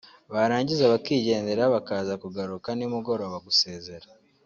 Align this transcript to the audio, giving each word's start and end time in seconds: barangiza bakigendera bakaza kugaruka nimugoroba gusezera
barangiza 0.33 0.91
bakigendera 0.93 1.63
bakaza 1.73 2.13
kugaruka 2.23 2.69
nimugoroba 2.77 3.37
gusezera 3.45 4.07